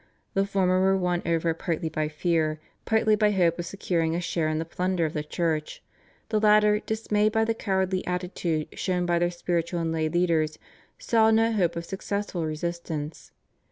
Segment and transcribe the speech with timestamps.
[0.33, 4.47] The former were won over partly by fear, partly by hope of securing a share
[4.47, 5.83] in the plunder of the Church;
[6.29, 10.57] the latter, dismayed by the cowardly attitude shown by their spiritual and lay leaders,
[10.97, 13.29] saw no hope of successful resistance.